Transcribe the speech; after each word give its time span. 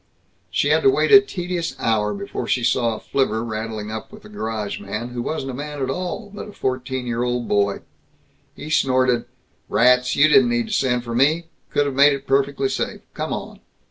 She 0.49 0.69
had 0.69 0.81
to 0.81 0.89
wait 0.89 1.11
a 1.11 1.21
tedious 1.21 1.75
hour 1.77 2.11
before 2.15 2.47
she 2.47 2.63
saw 2.63 2.95
a 2.95 2.99
flivver 2.99 3.43
rattling 3.45 3.91
up 3.91 4.11
with 4.11 4.23
the 4.23 4.29
garage 4.29 4.79
man, 4.79 5.09
who 5.09 5.21
wasn't 5.21 5.51
a 5.51 5.53
man 5.53 5.79
at 5.79 5.91
all, 5.91 6.31
but 6.33 6.47
a 6.49 6.53
fourteen 6.53 7.05
year 7.05 7.21
old 7.21 7.47
boy. 7.47 7.81
He 8.55 8.71
snorted, 8.71 9.25
"Rats, 9.69 10.15
you 10.15 10.27
didn't 10.27 10.49
need 10.49 10.65
to 10.65 10.73
send 10.73 11.03
for 11.03 11.13
me. 11.13 11.49
Could 11.69 11.85
have 11.85 11.93
made 11.93 12.13
it 12.13 12.25
perfectly 12.25 12.67
safe. 12.67 13.01
Come 13.13 13.31
on." 13.31 13.59